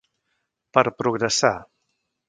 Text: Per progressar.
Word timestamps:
Per 0.79 0.85
progressar. 1.03 1.55